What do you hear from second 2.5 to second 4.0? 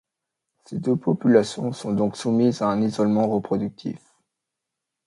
à un isolement reproductif.